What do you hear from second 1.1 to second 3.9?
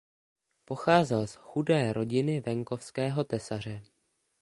z chudé rodiny venkovského tesaře.